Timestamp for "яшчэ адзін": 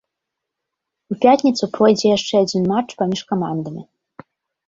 2.17-2.63